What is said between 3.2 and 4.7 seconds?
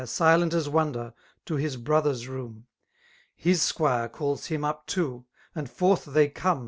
His squire caQs him